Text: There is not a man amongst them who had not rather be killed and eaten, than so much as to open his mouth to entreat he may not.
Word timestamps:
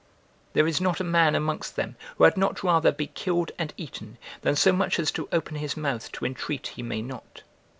There 0.53 0.65
is 0.65 0.81
not 0.81 0.99
a 0.99 1.03
man 1.03 1.35
amongst 1.35 1.75
them 1.75 1.95
who 2.17 2.23
had 2.23 2.35
not 2.35 2.63
rather 2.63 2.91
be 2.91 3.05
killed 3.05 3.51
and 3.59 3.71
eaten, 3.77 4.17
than 4.41 4.55
so 4.55 4.73
much 4.73 4.97
as 4.97 5.11
to 5.11 5.29
open 5.31 5.57
his 5.57 5.77
mouth 5.77 6.11
to 6.13 6.25
entreat 6.25 6.65
he 6.75 6.81
may 6.81 7.03
not. 7.03 7.43